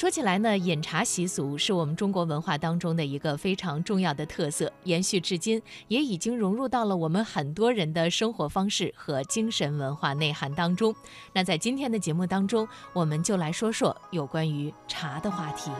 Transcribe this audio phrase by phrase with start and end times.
[0.00, 10.94] 说起来呢，饮茶习俗是我们中国文化当中的一个非常重要的特色，延续至今，也已经融入到了我们很多人的生活方式和精神文化内涵当中。
[11.34, 15.70] 那在今天的节目当中，我们就来说说有关于茶的话题。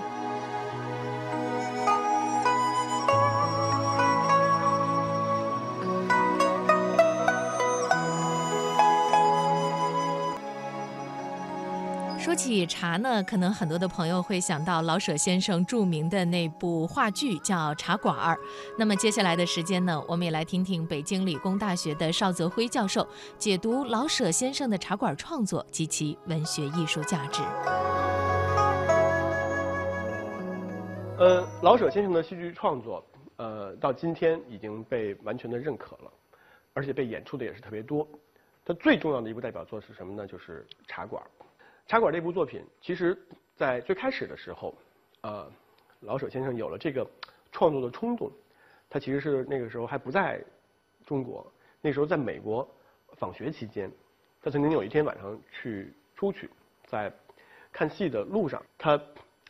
[12.30, 18.36] 说起茶呢，可能很多的朋友会想到老舍先生著名的那部话剧叫《茶馆儿》。
[18.78, 23.04] 那么接下来的时间呢，我们也来听听北京理工大学的邵泽辉教授
[23.36, 27.42] 解读老舍先生的茶馆创作及其文学艺术价值。
[31.18, 33.04] 呃，老舍先生的戏剧创作，
[33.38, 36.08] 呃，到今天已经被完全的认可了，
[36.74, 38.06] 而且被演出的也是特别多。
[38.64, 40.28] 他最重要的一部代表作是什么呢？
[40.28, 41.26] 就是《茶馆儿》。
[41.90, 43.20] 茶馆这部作品，其实，
[43.56, 44.72] 在最开始的时候，
[45.22, 45.50] 呃，
[46.02, 47.04] 老舍先生有了这个
[47.50, 48.30] 创作的冲动，
[48.88, 50.40] 他其实是那个时候还不在
[51.04, 51.44] 中国，
[51.80, 52.64] 那时候在美国
[53.16, 53.90] 访学期间，
[54.40, 56.48] 他曾经有一天晚上去出去，
[56.86, 57.12] 在
[57.72, 58.96] 看戏的路上，他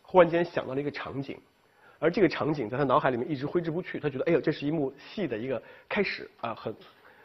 [0.00, 1.38] 忽然间想到了一个场景，
[1.98, 6.74] 而这个场景在他脑海里面一直挥之不去，他觉得哎呦，这是一幕戏的一个开始啊，很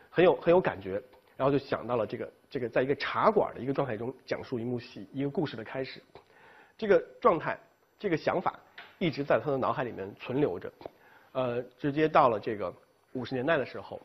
[0.09, 1.01] 很有很有感觉。
[1.37, 6.01] 然后就想到了这个这个，在一个茶馆的一个状态中讲述一幕戏、一个故事的开始，
[6.77, 7.57] 这个状态、
[7.99, 8.57] 这个想法
[8.99, 10.71] 一直在他的脑海里面存留着，
[11.33, 12.73] 呃，直接到了这个
[13.11, 14.01] 五十年代的时候，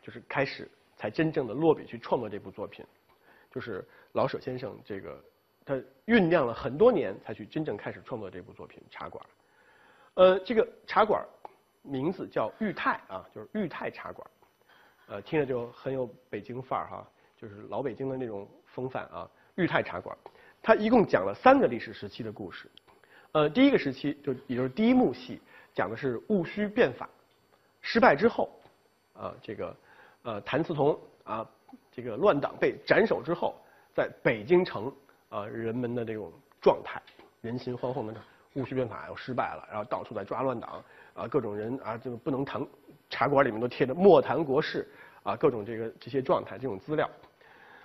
[0.00, 2.86] 就是开始才真正的落笔去创作这部作品，
[3.50, 5.20] 就是老舍先生这个
[5.64, 5.74] 他
[6.06, 9.24] 酝酿了很多年才去真正开始创作这部作品《茶馆》，
[10.14, 11.26] 呃，这个茶馆
[11.82, 14.24] 名字叫裕泰啊，就是裕泰茶馆。
[15.10, 17.04] 呃，听着就很有北京范儿哈，
[17.36, 19.28] 就是老北京的那种风范啊。
[19.56, 20.16] 裕泰茶馆，
[20.62, 22.70] 它一共讲了三个历史时期的故事。
[23.32, 25.40] 呃，第一个时期就也就是第一幕戏，
[25.74, 27.10] 讲的是戊戌变法
[27.80, 28.48] 失败之后，
[29.14, 29.76] 啊，这个
[30.22, 31.44] 呃谭嗣同啊，
[31.90, 33.56] 这个乱党被斩首之后，
[33.92, 34.90] 在北京城
[35.28, 36.32] 啊人们的这种
[36.62, 37.02] 状态，
[37.40, 38.14] 人心惶惶的
[38.54, 40.82] 戊戌变法又失败了，然后到处在抓乱党
[41.14, 42.64] 啊，各种人啊就不能谈。
[43.10, 44.88] 茶馆里面都贴着莫谈国事
[45.24, 47.10] 啊，各种这个这些状态、这种资料，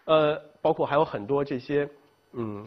[0.05, 1.89] 呃，包括还有很多这些
[2.33, 2.65] 嗯，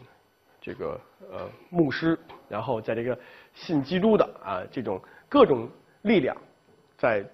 [0.61, 2.19] 这个呃牧师，
[2.49, 3.17] 然后在这个
[3.55, 5.71] 信基督的啊这种各种
[6.03, 6.37] 力量，
[6.99, 7.25] 在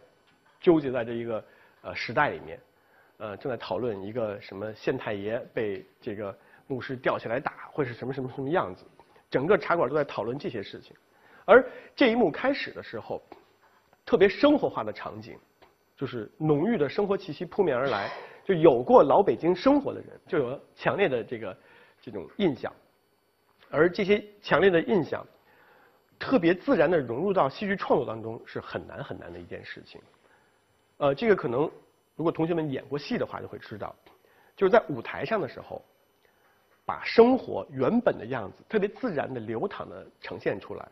[0.60, 1.44] 纠结在这一个
[1.80, 2.60] 呃时代里面，
[3.16, 6.36] 呃正在讨论一个什么县太爷被这个
[6.66, 8.84] 牧师吊起来打会是什么什么什么样子，
[9.30, 10.94] 整个茶馆都在讨论这些事情，
[11.46, 11.64] 而
[11.96, 13.20] 这一幕开始的时候。
[14.04, 15.38] 特别生活化的场景，
[15.97, 18.10] 就是浓郁的生活气息扑面而来。
[18.44, 21.56] 就有过老北京生活的人，就有强烈的这个
[22.03, 22.70] 这种印象。
[23.70, 25.26] 而这些强烈的印象，
[26.19, 29.98] 特别自然的融入到戏剧创作当中，是很难很难的一件事情。
[30.98, 31.62] 呃，这个可能
[32.16, 33.97] 如果同学们演过戏的话，就会知道，
[34.54, 35.82] 就是在舞台上的时候，
[36.84, 40.88] 把生活原本的样子，特别自然的流淌的呈现出来，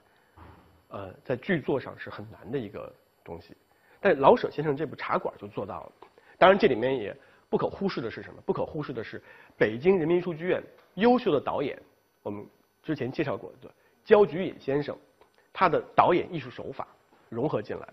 [0.89, 2.91] 呃，在剧作上是很难的一个。
[3.25, 3.57] 东西，
[4.01, 5.93] 但老舍先生这部《茶馆》就做到了。
[6.39, 7.17] 当然，这里面也
[7.49, 8.41] 不可忽视的是什么？
[8.45, 9.23] 不可忽视的是
[9.57, 10.63] 北京人民艺术剧院
[10.95, 11.81] 优秀的导演，
[12.23, 12.45] 我们
[12.83, 13.71] 之前介绍过的
[14.05, 14.97] 焦菊隐先生，
[15.53, 16.89] 他的导演艺术手法
[17.29, 17.89] 融合进来，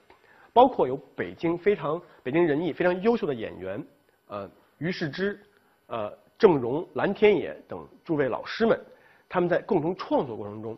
[0.51, 3.85] 包括有北京非常北京人艺非常优秀的演员，
[4.27, 5.39] 呃，于世之、
[5.87, 8.79] 呃，郑荣、蓝天野等诸位老师们，
[9.27, 10.75] 他们在共同创作过程中，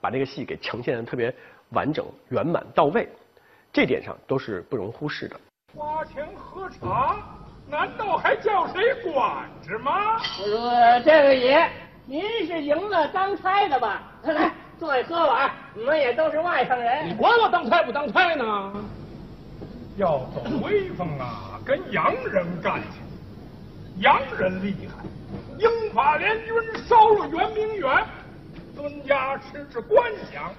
[0.00, 1.34] 把这个戏给呈现的特别
[1.70, 3.06] 完整、圆满到位。
[3.72, 5.38] 这点上都是不容忽视的。
[5.76, 7.16] 花钱喝茶，
[7.68, 10.16] 难道还叫谁管着吗？
[10.16, 11.70] 我说这位爷，
[12.04, 14.02] 您是赢了当差的吧？
[14.24, 15.50] 来来，坐下喝碗。
[15.74, 18.72] 你们也都是外省人，你管我当差不当差呢？
[19.96, 22.88] 要走威风啊，跟洋人干去。
[23.98, 25.04] 洋人厉害，
[25.58, 26.54] 英法联军
[26.88, 28.04] 烧了圆明园，
[28.74, 30.50] 孙家吃着官饷。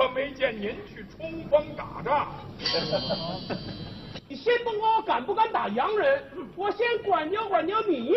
[0.00, 2.32] 可没见您去冲锋打仗。
[4.26, 6.24] 你先甭管我敢不敢打洋人，
[6.56, 8.14] 我先管教管教你。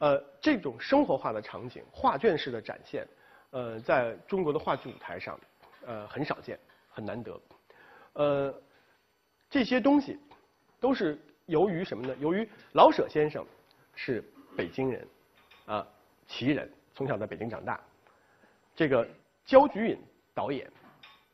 [0.00, 3.08] 呃，这种生活化的场景，画卷式的展现，
[3.52, 5.40] 呃，在中国的话剧舞台上，
[5.86, 6.58] 呃，很少见，
[6.90, 7.40] 很难得。
[8.12, 8.54] 呃，
[9.48, 10.20] 这些东西
[10.78, 12.14] 都是由于什么呢？
[12.20, 13.42] 由于老舍先生
[13.94, 14.22] 是。
[14.56, 15.08] 北京人，
[15.66, 15.86] 啊，
[16.26, 17.80] 旗人，从小在北京长大。
[18.74, 19.06] 这个
[19.44, 19.98] 焦菊隐
[20.34, 20.70] 导演，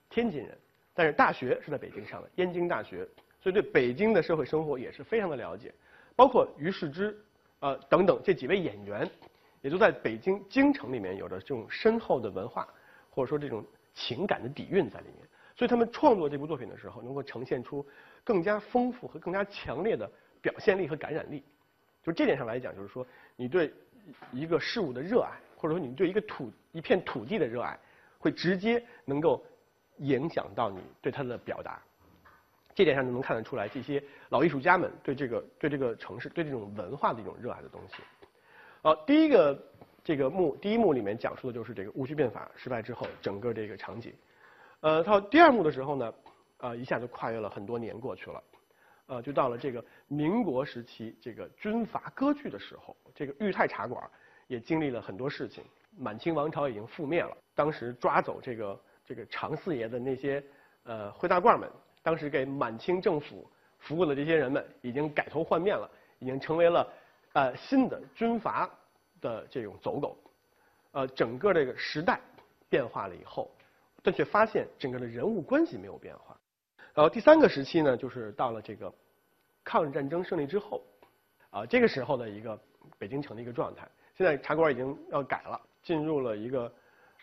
[0.08, 0.56] 天津人，
[0.94, 3.06] 但是大学是在北京上的，燕京大学，
[3.40, 5.72] 所以对北京的社会生活也是非常的了解。
[6.14, 7.16] 包括于世之，
[7.60, 9.08] 呃等等这几位演员，
[9.60, 12.66] 也都在北京京城里面有着这种深厚的文化
[13.10, 13.64] 或者说这种
[13.94, 17.86] 情感的底蕴在里面，所以他们创作这部作品的时候，能够呈现出
[18.24, 20.10] 更加丰富和更加强烈的
[20.40, 21.44] 表现力和感染力。
[22.06, 23.04] 就这点上来讲，就是说
[23.34, 23.72] 你对
[24.30, 27.76] 一个事物的热爱，或者说你对一个土一片土地的热爱，
[28.16, 29.44] 会直接能够
[29.96, 31.82] 影响到你对它的表达。
[32.76, 37.96] 这点上就能看得出来，这些老艺术家们对这个对这个城市、对这种文化的一种热爱的东西。
[38.82, 39.60] 好，第一个
[40.04, 44.14] 这个幕第一幕里面讲述的就是这个戊戌变法失败之后整个这个场景。
[44.80, 46.14] 呃，到第二幕的时候呢，
[46.58, 48.40] 啊，一下就跨越了很多年过去了，
[49.06, 54.02] 呃，就到了这个民国时期这个军阀割据的时候，这个裕泰茶馆
[54.46, 55.64] 也经历了很多事情。
[55.98, 60.44] 满清王朝已经覆灭了，当时抓走这个这个常四爷的那些
[60.84, 61.70] 呃灰大褂们。
[62.02, 63.50] 当时给满清政府
[63.80, 66.88] 服务的这些人们已经改头换面了，已经成为了
[67.32, 68.70] 呃新的军阀
[69.20, 70.16] 的这种走狗，
[70.92, 72.20] 呃，整个这个时代
[72.68, 73.50] 变化了以后，
[74.04, 76.38] 但却发现整个的人物关系没有变化。
[76.96, 78.90] 然后第三个时期呢，就是到了这个
[79.62, 80.82] 抗日战争胜利之后，
[81.50, 82.58] 啊，这个时候的一个
[82.98, 83.86] 北京城的一个状态。
[84.16, 86.72] 现在茶馆已经要改了，进入了一个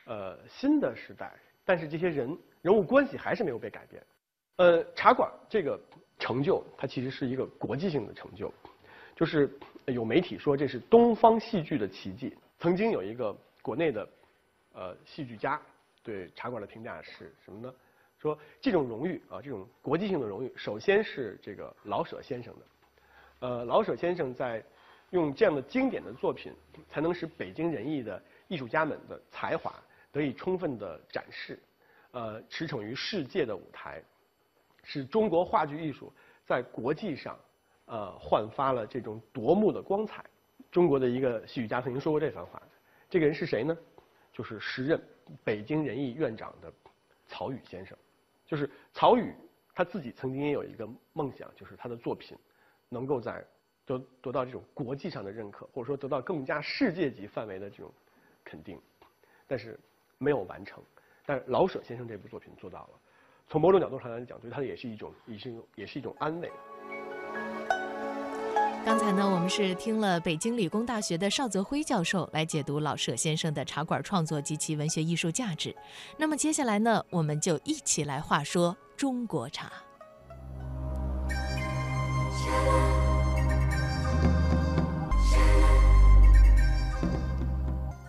[0.05, 1.33] 呃新的时代，
[1.65, 4.03] 但是这些人人物关系还是没有被改变。
[4.57, 5.79] 呃，茶馆这个
[6.19, 8.53] 成就，它其实是一个国际性的成就，
[9.15, 9.49] 就是
[9.87, 12.37] 有媒体说这是东方戏剧的奇迹。
[12.59, 14.07] 曾经有一个国内的
[14.73, 15.59] 呃戏剧家
[16.03, 17.73] 对茶馆的评价是什么呢？
[18.23, 22.61] 说这种荣誉啊，这种国际性的荣誉，首先是这个老舍先生的。
[23.39, 24.63] 呃，老舍先生在
[25.09, 26.53] 用这样的经典的作品，
[26.87, 29.73] 才能使北京人艺的艺术家们的才华
[30.09, 31.59] 得以充分的展示，
[32.11, 34.01] 呃，驰骋于世界的舞台。
[34.83, 36.09] 使中国话剧艺术
[36.45, 37.37] 在国际上，
[37.87, 40.23] 呃，焕发了这种夺目的光彩。
[40.71, 42.61] 中国的一个戏剧家曾经说过这番话，
[43.09, 43.77] 这个人是谁呢？
[44.31, 44.99] 就是时任
[45.43, 46.71] 北京人艺院长的
[47.27, 47.97] 曹禺先生。
[48.53, 49.33] 就是曹禺
[49.73, 52.37] 他自己曾经也有一个梦想，就是他的作品
[52.87, 53.43] 能够在
[53.83, 57.91] 得得到这种国际上的认可，或者说得到更加世界级范围的这种
[58.43, 58.79] 肯定，
[59.47, 59.79] 但是
[60.19, 60.83] 没有完成。
[61.25, 62.89] 但是老舍先生这部作品做到了。
[63.47, 66.51] 从某种角度上来讲，对他也是一种，也是也是一种安慰。
[68.85, 75.73] 刚才呢，我们是听了北京理工大学的邵泽辉教授来解读老舍先生的茶馆创作及其文学艺术价值。
[76.17, 79.71] 那么接下来呢，我们就一起来话说中国茶。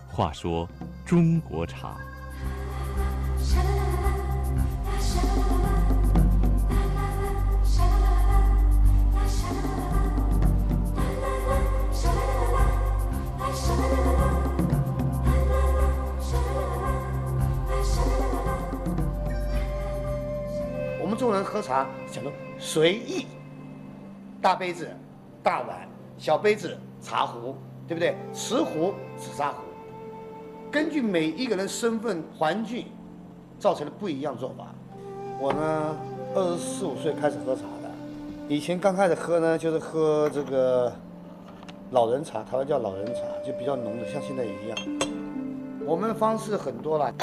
[0.08, 0.68] 话说
[1.06, 1.96] 中国茶。
[21.54, 23.26] 喝茶讲究随意，
[24.42, 24.88] 大杯子、
[25.40, 27.54] 大碗、小杯子、茶壶，
[27.86, 28.16] 对不对？
[28.32, 29.58] 瓷壶、紫砂壶，
[30.68, 32.86] 根据每一个人身份环境，
[33.56, 34.74] 造成了不一样做法。
[35.38, 35.96] 我呢，
[36.34, 37.88] 二十四五岁开始喝茶的，
[38.48, 40.92] 以前刚开始喝呢，就是喝这个
[41.92, 44.76] 老人茶，台湾叫老人茶，就比较浓的，像现在一样。
[45.86, 47.14] 我们的方式很多了，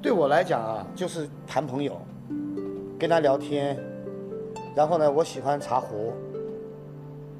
[0.00, 2.00] 对我来讲啊，就是谈朋友。
[2.98, 3.78] 跟他聊天，
[4.74, 6.12] 然后呢，我喜欢茶壶，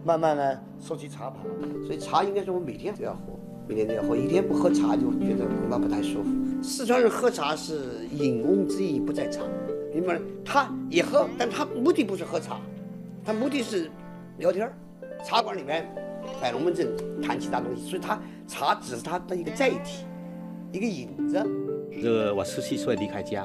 [0.04, 1.38] 慢慢呢收集茶盘，
[1.84, 3.18] 所以茶应该是我每天都要喝，
[3.66, 6.30] 每天都要喝，一天不喝茶就觉得恐怕不太舒服。
[6.62, 9.42] 四川人喝茶是饮翁之意不在茶，
[9.92, 10.20] 明白吗？
[10.44, 12.60] 他也喝，但他目的不是喝茶，
[13.24, 13.90] 他目的是
[14.36, 14.70] 聊天
[15.24, 15.92] 茶馆里面
[16.40, 16.86] 摆龙门阵，
[17.20, 20.04] 谈其他东西，所以他茶只是他的一个载体，
[20.70, 21.44] 一个引子。
[22.00, 23.44] 这个我十七岁离开家。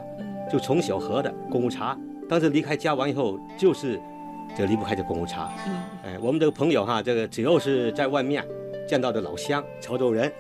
[0.54, 1.98] 就从小喝的功夫茶，
[2.30, 4.00] 当时离开家完以后，就是
[4.56, 5.50] 这离不开这功夫茶。
[5.66, 8.46] 嗯，哎，我们这个朋友哈，这个只要是在外面
[8.88, 10.32] 见到的老乡、潮州人，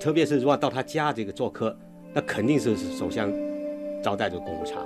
[0.00, 1.78] 特别是如果到他家这个做客，
[2.12, 3.32] 那肯定是首先
[4.02, 4.80] 招待这功夫茶。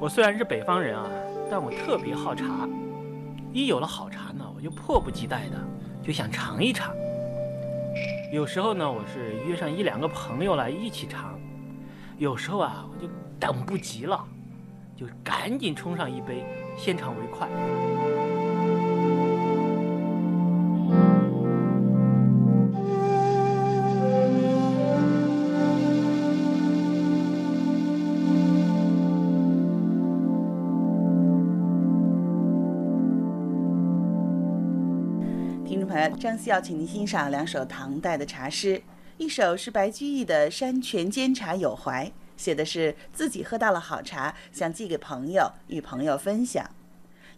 [0.00, 1.08] 我虽然是北方人啊，
[1.48, 2.68] 但我特别好茶。
[3.52, 5.56] 一有了好茶呢，我就迫不及待的
[6.02, 6.92] 就想尝一尝。
[8.32, 11.38] 有时候呢，我是约上一两个朋友来一起尝；
[12.18, 13.08] 有时候啊，我就。
[13.40, 14.26] 等不及了，
[14.96, 16.44] 就赶紧冲上一杯，
[16.76, 17.48] 先尝为快。
[35.64, 38.82] 听众朋友，张希要请您欣赏两首唐代的茶诗，
[39.18, 42.06] 一首是白居易的《山泉煎茶有怀》，
[42.36, 46.64] 写的是自己喝到了好茶，想寄给朋友，与朋友分享；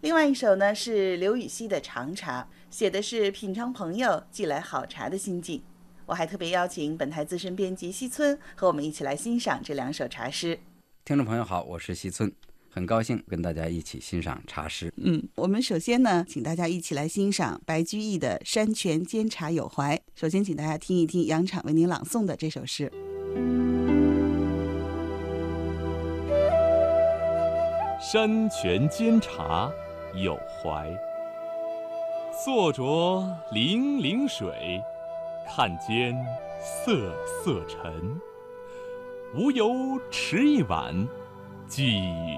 [0.01, 5.63] 另外一首呢是刘禹锡的《长茶》，写的是品尝朋友寄来好茶的心境。
[6.05, 10.59] 我还特别邀请本台资深编辑西村和我们一起来欣赏这两首茶诗。
[11.03, 12.31] 听众朋友好，我是西村。
[12.73, 14.93] 很高兴跟大家一起欣赏茶诗。
[14.95, 19.97] 嗯，我们首先呢，请大家一起来欣赏白居易的《山泉煎茶有怀》。
[20.15, 22.89] 首先，请大家听一听杨敞为您朗诵的这首诗：
[27.99, 29.69] 山泉煎茶
[30.15, 30.89] 有怀，
[32.45, 32.83] 坐着
[33.51, 34.81] 泠泠水，
[35.45, 36.15] 看间
[36.61, 37.13] 瑟
[37.43, 38.17] 瑟尘。
[39.35, 41.07] 无由持一碗，
[41.67, 42.37] 寄与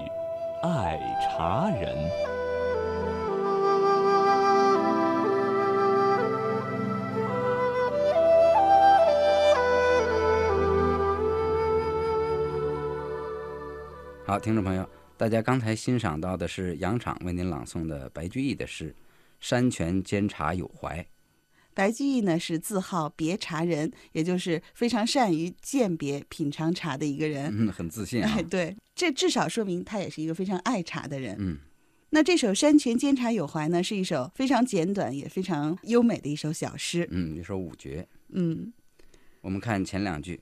[0.64, 1.94] 爱茶人。
[14.24, 18.90] 好，听众朋友，大家刚才欣赏到的是杨敞为您朗诵的白居易的诗
[19.40, 20.98] 《山泉煎茶有怀》。
[21.74, 27.52] 白居易呢是字号别茶人，也就是非常善于鉴别品尝茶的一个人。
[27.52, 28.32] 嗯，很自信啊。
[28.36, 31.36] 哎，对，这至少说明他也是一个非常爱茶的人。
[31.38, 31.58] 嗯，
[32.10, 37.06] 那这首《山泉煎茶有怀》呢，是一首非常简短也非常优美的一首小诗。
[37.10, 38.06] 嗯，一首五绝。
[38.28, 38.72] 嗯，
[39.40, 40.40] 我们看前两句：“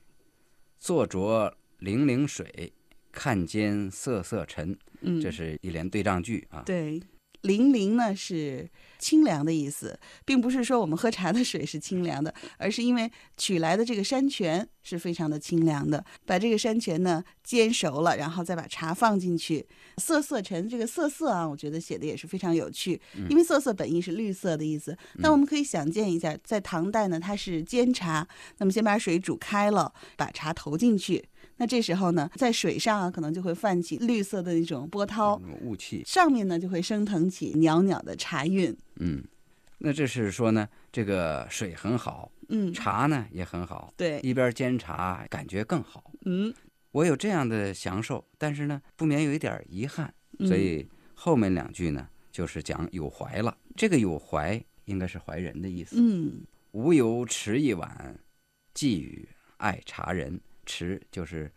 [0.79, 2.71] 坐酌泠泠水，
[3.11, 6.61] 看间瑟瑟尘。”嗯，这是一连对仗句啊。
[6.65, 7.01] 对。
[7.43, 8.69] 泠泠呢是
[8.99, 16.03] 清凉的意思，并不是说我们喝茶的水是清凉的， 而是因为取来的这个山泉是非常的清凉的。
[16.25, 19.65] 把这个山泉呢煎熟了，然后再把茶放进去。
[19.97, 24.97] 瑟瑟尘，这个瑟瑟啊，我觉得写的也是非常有趣，因为瑟瑟本意是绿色的意思。
[25.15, 31.25] 那我们可以想见一下，在唐代呢，它是煎茶，那么先把水煮开了，把茶投进去。
[31.57, 38.75] 那这时候呢，在水上啊，可能就会泛起绿色的那种波涛、雾气，上面呢就会升腾起袅袅的茶韵。
[38.95, 39.23] 嗯，
[39.77, 46.11] 那这是说呢，这个水很好，嗯，茶呢也很好，对，一边煎茶感觉更好。
[46.25, 46.53] 嗯，
[46.91, 53.55] 我有这样的享受，但是呢，不免有一点遗憾，所以后面两句呢就是讲有怀了。
[53.75, 55.97] 这个有怀应该是怀人的意思。
[55.99, 56.41] 嗯，
[56.71, 58.19] 无由持一碗，
[58.73, 60.41] 寄与爱茶人。
[60.65, 61.51] 持就是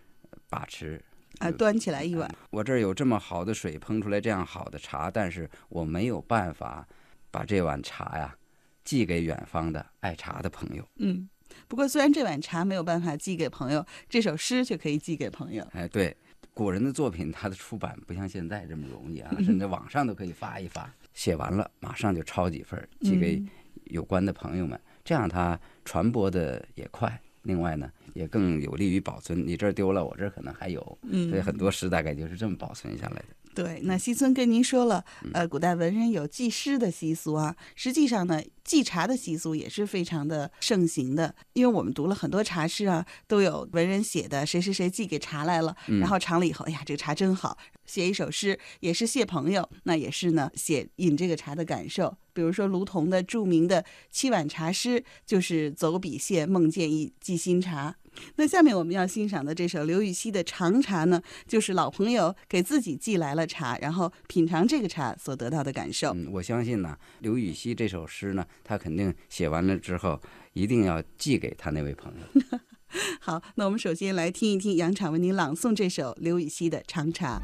[0.49, 1.03] 把持
[1.39, 2.31] 啊，端起来一碗。
[2.51, 6.87] 我这儿有这么好的水烹出来这样好的茶，但是我没有办法
[7.31, 8.37] 把这碗茶呀
[8.85, 10.89] 寄给远方的爱茶的朋友。
[10.97, 11.29] 嗯，
[11.69, 15.67] 不过虽然这碗茶没有办法寄给朋友，这首诗却可以寄给朋友。
[15.73, 16.17] 哎，对，
[16.55, 23.45] 古人的作品，它的出版不像现在这么容易啊，甚至网上都可以发一发，写完了马上就抄几份寄给
[23.85, 27.21] 有关的朋友们，这样它传播的也快。
[27.43, 29.47] 另外呢，也更有利于保存。
[29.47, 33.27] 你这儿丢了，我这儿可能还有，嗯，所以很多诗大概就是这么保存下来的。
[33.55, 37.57] 对，那西村跟您说了，呃，古代文人有祭诗的习俗啊。
[37.75, 41.35] 实际上呢，祭茶的习俗也是非常的盛行的。
[41.55, 47.57] 因为我们读了很多茶诗啊，都有文人写的谁谁谁寄给茶来了，然后尝了以后，哎呀，这个茶真好，
[47.87, 52.15] 写一首诗也是谢朋友，那也是呢写饮这个茶的感受。
[52.35, 57.97] 比如说卢仝的著名的七碗茶诗，就是走笔谢孟建义寄新茶。
[58.37, 66.13] 那下面我们要欣赏的这首刘禹锡的长茶呢，就是老朋友给自己寄来了茶，然后品尝这个茶所得到的感受。
[66.15, 70.21] 嗯，我相信呢，刘禹锡这首诗呢，他肯定写完了之后，
[70.53, 72.59] 一定要寄给他那位朋友。
[73.21, 77.41] 好，那我们首先来听一听杨敞为您朗诵这首刘禹锡的长茶。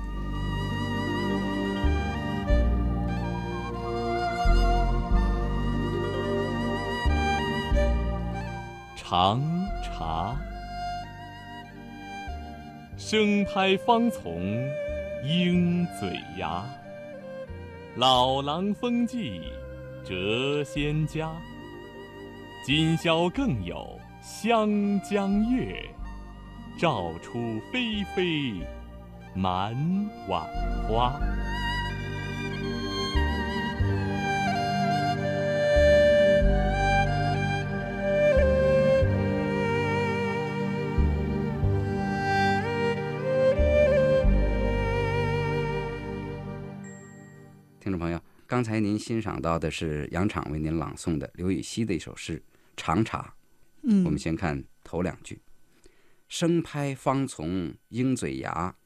[8.96, 9.42] 长
[9.82, 10.36] 茶。
[13.12, 14.40] 生拍方从
[15.23, 16.64] 鹰嘴牙，
[17.97, 19.38] 老狼风骥
[20.02, 21.31] 谪仙家。
[22.64, 25.85] 今宵更有湘江月，
[26.78, 27.38] 照出
[27.71, 28.64] 霏霏
[29.35, 29.76] 满
[30.26, 30.49] 碗
[30.88, 31.12] 花。
[48.52, 52.38] 刚才您欣赏到的是杨敞为您朗诵的刘禹锡的一首诗
[52.76, 53.23] 《长茶》。
[53.85, 55.40] 嗯，我们先看头两句
[56.28, 58.76] ：“生拍方从鹰嘴牙，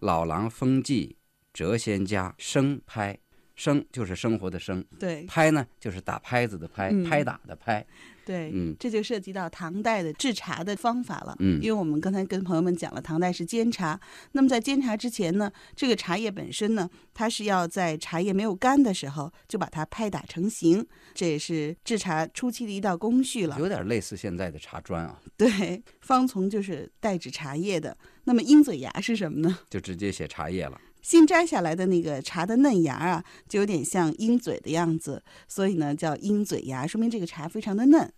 [0.00, 1.14] 老狼风纪
[1.54, 3.16] 谪仙家。”生拍
[3.62, 7.86] 生就是生活的生，对，拍呢就是打拍子的拍，嗯拍打的拍，
[8.24, 11.36] 对，嗯这就涉及到唐代的制茶的方法了。
[11.38, 14.00] 嗯因为我们刚才跟朋友们讲了，唐代是煎茶。
[14.32, 23.56] 那么在煎茶之前呢，这个茶叶本身呢，它是要在茶叶没有干的时候就把它拍打成型，这也是制茶初期的一道工序了。
[23.60, 27.96] 有点类似现在的茶砖啊，对，方从就是代指茶叶的。
[28.24, 29.58] 那么鹰嘴牙是什么呢？
[29.70, 30.80] 就直接写茶叶了。
[31.02, 38.10] 新摘下来的那个茶的嫩芽啊，就有点像鹰嘴的样子，所以呢叫鹰嘴芽，说明这个茶非常的嫩。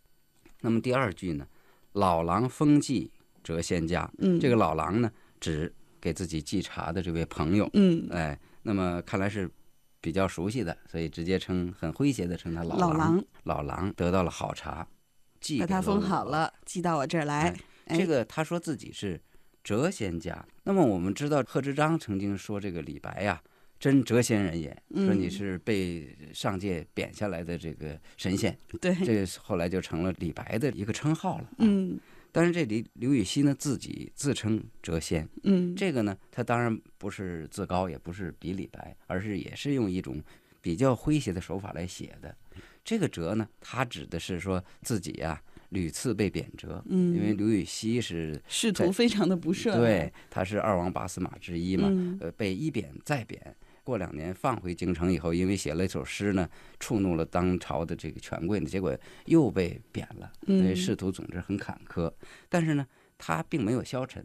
[0.61, 1.47] 那么第二句呢，
[1.93, 3.11] 老郎风寄
[3.43, 5.11] 折仙家，嗯这个老郎呢
[5.41, 9.51] 指给自己寄茶的这位朋友，嗯哎，那么看来是
[10.01, 12.89] 比较熟悉的，所以直接称很诙谐的称他老郎。
[12.91, 14.87] 老郎老郎得到了好茶，
[15.41, 17.55] 寄给把它封好了，寄到我这儿来。
[17.87, 19.21] 哎这个他说自己是
[19.65, 20.47] 谪仙家。
[20.65, 23.43] 那么我们知道贺知章曾经说这个李白呀、
[23.81, 28.57] 真谪仙人也，说你嗯是被上界贬下来的这个神仙。
[28.81, 31.51] 对这个后来就成了李白的一个称号了。
[31.59, 31.99] 嗯
[32.31, 40.21] 但是这里刘禹锡呢自己自称谪仙，嗯这个呢他当然不是自高，也不是比李白，而是也是用一种
[40.61, 42.37] 比较诙谐的手法来写的。
[42.85, 45.41] 这个谪呢，他指的是说自己呀、
[45.75, 62.11] 屡次被贬谪，嗯因为刘禹锡是仕途非常的不顺对，他是二王八司马之一嘛，嗯呃，被一贬再贬，过两年放回京城以后，因为写了一首诗呢，触怒了当朝的这个权贵呢，结果又被贬了，所以嗯仕途总之很坎坷。
[62.49, 62.87] 但是呢，
[63.19, 64.25] 他并没有消沉，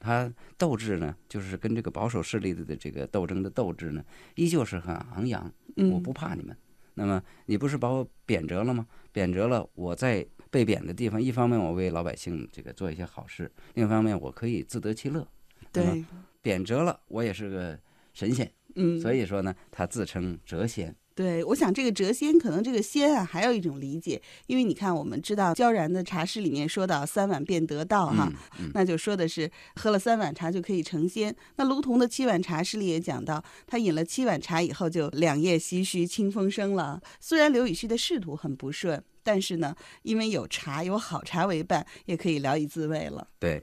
[0.00, 5.50] 他斗志呢，就是跟这个保守势力的的这个斗争的斗志呢，依旧是很昂扬。
[5.76, 6.56] 嗯我不怕你们。
[6.94, 8.84] 那么你不是把我贬谪了吗？
[9.12, 15.26] 贬谪了，我在被贬的地方，一方面我为老百姓这个做一些好事，另一方面我可以自得其乐。
[15.72, 16.04] 对，
[16.40, 17.78] 贬谪了，我也是个
[18.12, 20.94] 神仙，嗯，所以说呢，他自称谪仙。
[21.18, 31.34] 对，我想这个谪仙，可能这个仙啊，还有一种理解，因为你看，我们知道萧然的茶诗里面说到三碗便得道哈，嗯那就说的是喝了三碗茶就可以成仙。
[31.56, 37.02] 那卢仝的七碗茶诗里也讲到，他饮了七碗茶以后就两夜唏嘘清风生了。
[37.18, 43.26] 虽然刘禹锡的仕途很不顺，但是呢，因为有茶有好茶为伴，也可以聊以自慰了。
[43.40, 43.60] 对。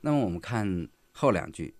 [0.00, 1.72] 那么我们看后两句，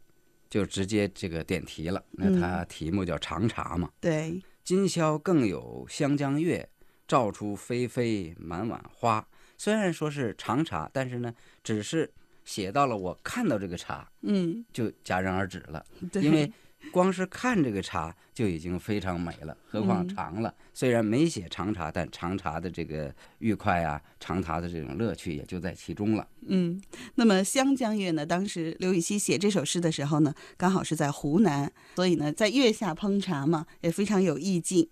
[0.49, 2.01] 就直接这个点题了。
[2.13, 3.91] 那嗯它题目叫长茶嘛。
[4.01, 6.69] 对，今宵更有湘江月，
[7.09, 9.27] 照出霏霏满碗花。
[9.59, 12.11] 虽然说是长茶，但是呢，只是
[12.45, 15.85] 写到了我看到这个茶，嗯，就戛然而止了。
[16.13, 16.51] 对因为
[16.91, 20.55] 光是看这个茶就已经非常美了，何况嗯长了。
[20.75, 26.27] 虽然没写尝茶，但尝茶的这个愉快啊，尝茶的这种乐趣也就在其中了。
[26.47, 26.81] 嗯，
[27.15, 28.27] 那么湘江月呢？
[28.27, 34.89] 当时刘禹锡写这首诗的时候呢，刚好是在湖南，所以呢，在月下烹茶嘛，也非常有意境。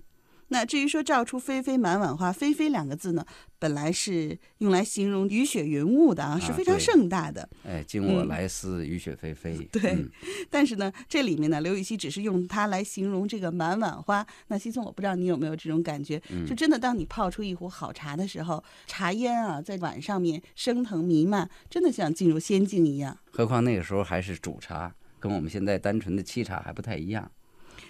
[0.52, 3.24] 那至于说“照出霏霏满碗花”，“霏霏”两个字呢，
[3.58, 7.48] 本来是用来形容雨雪云雾的啊，是啊非常盛大的。
[7.64, 9.68] 哎，今我嗯来思雨雪霏霏。
[9.70, 10.10] 对嗯
[10.50, 14.26] 但是呢，这里面呢，刘禹锡只是用它来形容这个满碗花。
[14.48, 23.16] 那西松，我不知道你有没有这种感觉，嗯就真的当你泡出一壶好茶的时候，茶烟啊在碗上面升腾弥漫，真的像进入仙境一样。
[23.30, 27.30] 何况那个时候还是煮茶，跟我们现在单纯的沏茶还不太一样。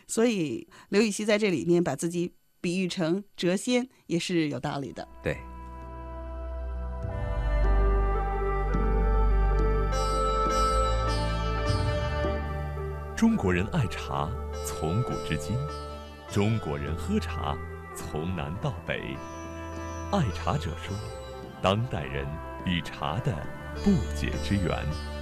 [0.06, 5.06] 所以刘禹锡在这里面把自己比喻成谪仙，也是有道理的。
[5.22, 5.36] 对。
[13.16, 14.30] 中国人爱茶，
[14.64, 15.54] 从古至今；
[16.30, 17.54] 中国人喝茶，
[17.94, 19.14] 从南到北。
[20.10, 20.96] 爱茶者说，
[21.60, 22.26] 当代人
[22.64, 23.34] 与茶的
[23.84, 25.19] 不解之缘。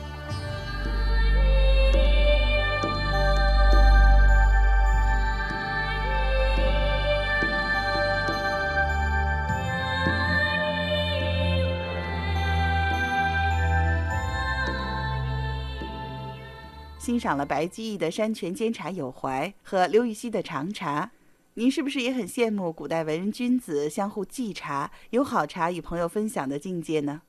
[17.08, 21.10] 欣赏了白居易的山泉煎茶有怀和刘禹锡的长茶，
[21.54, 27.22] 您是不是也很羡慕古代文人君子相互寄茶、有好茶与朋友分享的境界呢？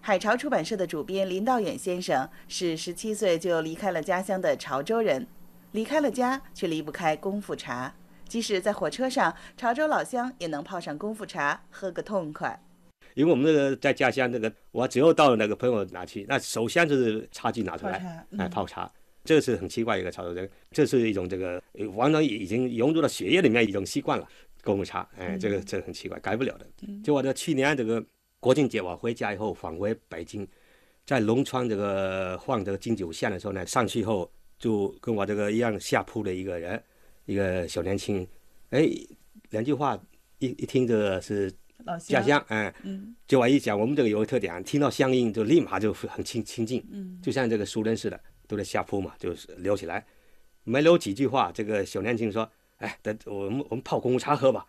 [0.00, 5.26] 海潮出版社的主编林道远先生是十七岁就离开了家乡的潮州人，
[5.72, 7.92] 离开了家却离不开功夫茶，
[8.28, 12.62] 即使在火车上，潮州老乡也能泡上功夫茶，喝个痛快。
[13.14, 18.92] 因为我们那个在家乡那个，我只要到那个朋友那去，那首先就是茶具拿出来泡茶，哎，嗯泡茶，
[19.24, 24.28] 这是很奇怪一个操作，这，这是一种这个呃完全已经融入到血液里面一种习惯了，
[24.62, 26.66] 功夫茶，哎，这个嗯这个很奇怪，改不了的。
[26.86, 27.02] 嗯。
[27.02, 28.04] 就我这去年这个
[28.38, 30.46] 国庆节我回家以后返回北京，
[31.04, 36.82] 在龙川这个换这个京九线的时候呢，上去以后就跟我这个一样下铺的一个人，
[37.26, 38.26] 一个小年轻，
[38.70, 38.88] 哎，
[39.50, 40.00] 两句话
[40.38, 41.52] 一一听这个是
[41.84, 50.04] 老家乡，哎，嗯，就我一讲，我们这个有个特点，听到乡音就立马就很亲亲近，嗯，就像这个熟人似的，都在下铺嘛，就是聊起来，
[50.64, 54.66] 没聊几句话，这个小年轻说，哎，等我们我们泡功夫茶喝吧。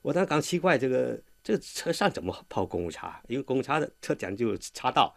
[0.00, 3.22] 我当时刚奇怪，这个这个车上怎么泡功夫茶？
[3.28, 5.14] 因为功夫茶的特讲究茶道。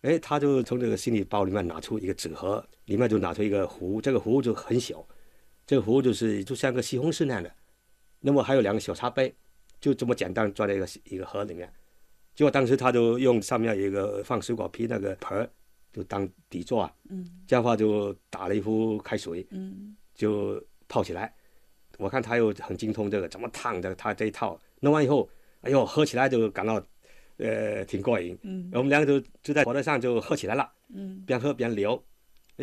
[0.00, 5.06] 哎，他就从这个行李包里面拿出一个纸盒，里面就拿出一个壶，这个壶就很小，
[5.64, 7.54] 这个壶就是就像个西红柿那样的。
[8.18, 9.32] 那么还有两个小茶杯，
[9.80, 11.72] 就这么简单装在一个一个盒里面。
[12.34, 15.48] 结果当时他就用上面有一个放水果皮那个盆，
[15.92, 16.92] 就当底座啊。
[17.10, 17.24] 嗯。
[17.46, 19.46] 这样的话就打了一壶开水。
[19.50, 19.96] 嗯。
[20.14, 21.32] 就泡起来。
[21.98, 25.28] 我看他又很精通这个怎么烫的，他这一套弄完以后，
[25.60, 26.82] 哎呦，喝起来就感到。
[27.38, 28.38] 呃，挺过瘾。
[28.42, 30.70] 嗯，我们两个就就在火车上就喝起来了。
[30.94, 32.00] 嗯，边喝边聊，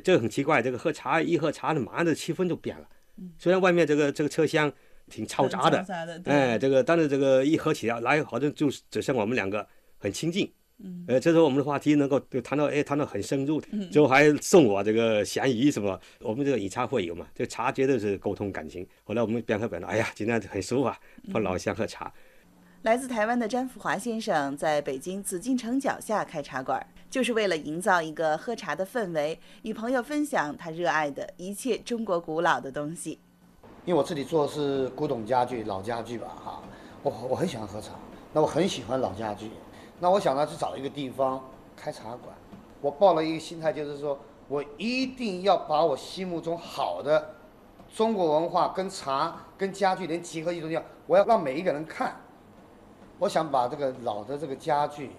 [0.04, 0.62] 这个很奇怪。
[0.62, 2.88] 这个喝茶一喝茶，马上这气氛就变了。
[3.18, 4.72] 嗯，虽然外面这个这个车厢
[5.08, 5.84] 挺嘈杂的，
[6.26, 10.50] 哎，这个但是这个一喝起来来，好像就只剩我们两个很亲近。
[10.82, 13.60] 嗯，呃，这时候我们的话题能够就谈到，哎，谈到很深入。
[13.60, 16.00] 的，最后还送我这个咸鱼什么。
[16.22, 18.88] 我们这个以茶会友嘛，这茶绝对是沟通感情。
[19.04, 20.98] 后来我们边喝边聊，哎呀，今天很舒服啊，
[21.34, 22.12] 和老乡喝茶。
[22.84, 33.20] 来自台湾的詹福华先生在北京紫禁城脚下开茶馆，就是为了营造一个喝茶的氛围，与朋友分享他热爱的一切中国古老的东西。
[33.84, 36.64] 因为我自己做的是古董家具、老家具吧，哈，
[37.04, 37.92] 我我很喜欢喝茶，
[38.32, 39.48] 那我很喜欢老家具，
[40.00, 41.42] 那我想呢，去找一个地方
[41.76, 42.36] 开茶馆。
[42.82, 47.36] 我抱了一个心态，就是说我一定要把我心目中好的
[47.94, 52.16] 中国文化跟茶跟家具连集合一种样，我要让每一个人看。
[53.18, 55.12] 我想把这个老的这个家具，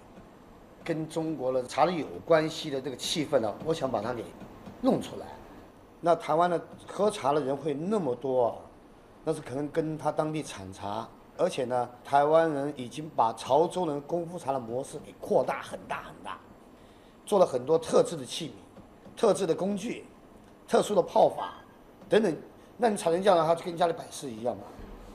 [0.83, 4.25] 跟中国的茶的有关系的这个气氛呢，我想把它给
[4.81, 5.27] 弄出来。
[6.01, 8.59] 那台湾的喝茶的人会那么多，
[9.23, 11.07] 那是可能跟他当地产茶，
[11.41, 16.39] 而且呢，台湾人已经把潮州人功夫茶的模式给扩大很大很大，
[17.25, 20.05] 做了很多特制的器皿、特制的工具、
[20.69, 21.55] 特殊的泡法
[22.11, 22.37] 等等。
[22.77, 24.65] 那你产成这样的话，就跟家里摆设一样嘛。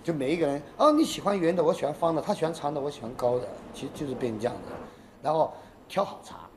[0.04, 4.72] 就每一个人哦，你喜欢圆的，我喜欢方的，他喜欢长的，我喜欢高的，其实就是变成这样的。
[5.22, 5.54] 然后
[5.88, 6.50] 挑好茶，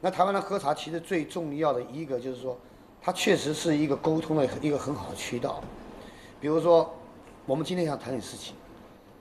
[0.00, 2.56] 那台湾的喝茶其实最重要的一个就是说，
[3.02, 5.60] 它确实是一个沟通的一个很好的渠道。
[6.40, 6.88] 比如说，
[7.46, 8.54] 我们今天想谈点事情，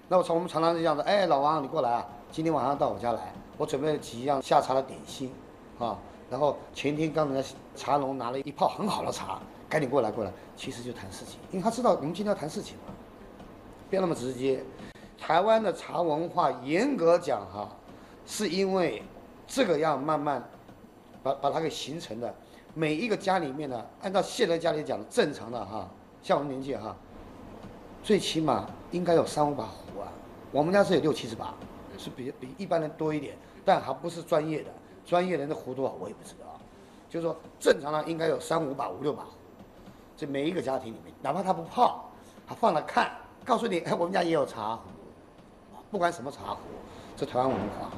[0.10, 5.32] 那我从我们常常是这样子，哎，老王你过来啊，今天晚上到我家来，我准备了几样下茶的点心，
[5.78, 5.98] 啊，
[6.30, 7.44] 然后前天刚才
[7.76, 12.94] 茶农拿了一泡很好的茶，赶紧过来过来，其实就谈事情，因为他知道我们今天要谈事情嘛。
[13.90, 14.64] 别那么直接，
[15.18, 17.68] 台湾的茶文化严格讲哈，
[18.26, 19.04] 是因为
[19.46, 20.42] 这个要慢慢
[21.22, 22.34] 把把它给形成的。
[22.74, 25.90] 每一个家里面呢，按照现在家里讲正常的哈，
[26.22, 26.96] 像我们年纪哈，
[28.04, 30.12] 最起码应该有三五把壶啊。
[30.52, 31.54] 我们家是有六七十把，
[31.98, 34.70] 是比比一般人多一点，但还不是专业的。
[35.06, 36.60] 专业人的壶多少我也不知道，
[37.10, 39.32] 就是说正常的应该有三五把、五六把壶。
[40.18, 42.10] 这每一个家庭里面，哪怕他不泡，
[42.48, 43.12] 他放了看。
[43.46, 44.82] 告诉你，哎，我们家也有茶壶，
[45.90, 46.60] 不管什么茶壶，
[47.16, 47.92] 这台湾文化。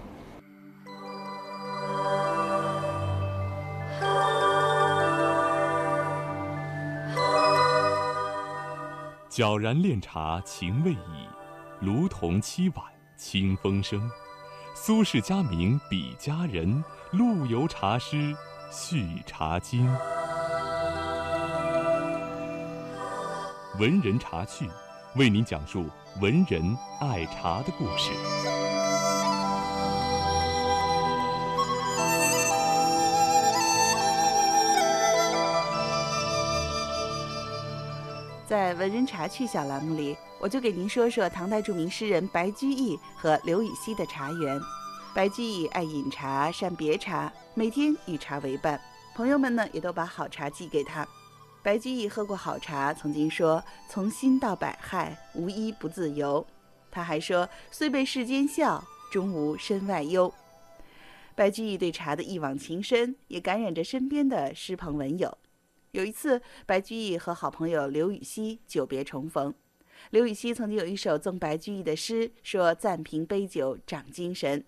[9.39, 11.29] 皎然炼茶情未已，
[11.79, 12.83] 炉铜七碗
[13.15, 14.11] 清风生。
[14.75, 18.35] 苏轼佳名比佳人，陆游茶诗
[18.69, 19.89] 续茶经。
[23.79, 24.69] 文人茶趣。
[25.15, 25.85] 为您讲述
[26.21, 28.11] 文人爱茶的故事。
[38.49, 44.59] 在文人茶趣小栏目里，我就给您说说唐代著名诗人白居易和刘禹锡的茶园。
[45.13, 48.81] 白居易爱饮茶，善别茶，每天与茶为伴，
[49.13, 51.07] 朋友们呢也都把好茶寄给他。
[51.61, 56.43] 白居易喝过好茶，曾经说：“从心到百害，无一不自由。”
[56.89, 60.33] 他还说：“虽被世间笑，终无身外忧。”
[61.37, 65.37] 白居易对茶的一往情深，也感染着身边的师朋文友。
[65.91, 69.51] 有一次，白居易和好朋友刘禹锡久别重逢，
[70.11, 74.63] 刘禹锡曾经有一首赠白居易的诗，说：“暂凭杯酒长精神。”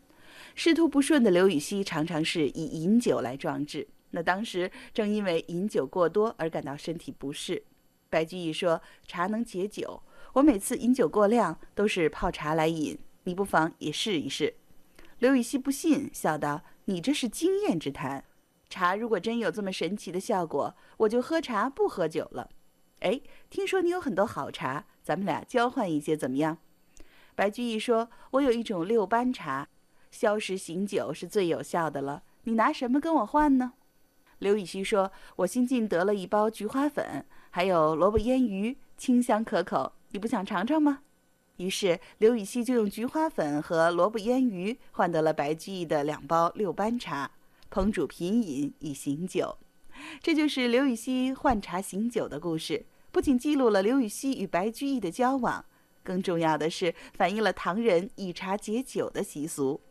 [0.55, 3.87] 仕途不顺的刘禹锡常常是以饮酒来壮志。
[4.09, 7.63] 那当时正因为饮酒过多而感到身体不适，
[8.09, 10.01] 白居易说：“茶能解酒，
[10.33, 14.55] 我每次饮酒过量都是泡茶来饮，你不妨也试一试。”
[15.19, 18.25] 刘禹锡不信，笑道：“你这是经验之谈，
[18.71, 22.49] 茶如果真有这么神奇的效果，我就喝茶不喝酒了。”
[23.01, 26.59] 哎，听说你有很多好茶，咱们俩交换一些怎么样？
[27.35, 29.67] 白居易说：“我有一种六班茶，
[30.11, 32.23] 消食醒酒是最有效的了。
[32.43, 33.73] 你拿什么跟我换呢？”
[34.39, 41.01] 刘禹锡说：“我新进得了一包菊花粉，还有萝卜腌鱼，清香可口，你不想尝尝吗？”
[41.57, 47.29] 于是刘禹锡就用菊花粉和萝卜腌鱼换得了白居易的两包六班茶，
[47.71, 49.57] 烹煮品饮以醒酒。
[50.21, 55.63] 这就是刘禹锡换茶醒酒的故事，不仅记录了刘禹锡与白居易的交往，
[56.03, 59.81] 更重要的是反映了唐人以茶解酒的习俗。